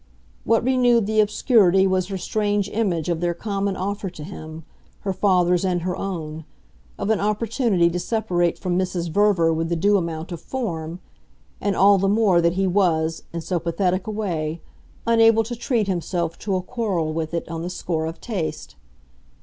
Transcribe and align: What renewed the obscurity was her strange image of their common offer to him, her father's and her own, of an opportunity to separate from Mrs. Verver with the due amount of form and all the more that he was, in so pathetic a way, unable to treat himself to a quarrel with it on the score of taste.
What 0.45 0.63
renewed 0.63 1.05
the 1.05 1.19
obscurity 1.19 1.85
was 1.85 2.07
her 2.07 2.17
strange 2.17 2.67
image 2.69 3.07
of 3.07 3.19
their 3.21 3.35
common 3.35 3.75
offer 3.77 4.09
to 4.09 4.23
him, 4.23 4.63
her 5.01 5.13
father's 5.13 5.63
and 5.63 5.83
her 5.83 5.95
own, 5.95 6.43
of 6.97 7.11
an 7.11 7.19
opportunity 7.19 7.87
to 7.87 7.99
separate 7.99 8.57
from 8.57 8.79
Mrs. 8.79 9.11
Verver 9.11 9.53
with 9.53 9.69
the 9.69 9.75
due 9.75 9.97
amount 9.97 10.31
of 10.31 10.41
form 10.41 11.01
and 11.61 11.75
all 11.75 11.99
the 11.99 12.09
more 12.09 12.41
that 12.41 12.53
he 12.53 12.65
was, 12.65 13.25
in 13.31 13.41
so 13.41 13.59
pathetic 13.59 14.07
a 14.07 14.11
way, 14.11 14.63
unable 15.05 15.43
to 15.43 15.55
treat 15.55 15.85
himself 15.87 16.35
to 16.39 16.55
a 16.55 16.63
quarrel 16.63 17.13
with 17.13 17.35
it 17.35 17.47
on 17.47 17.61
the 17.61 17.69
score 17.69 18.07
of 18.07 18.19
taste. 18.19 18.75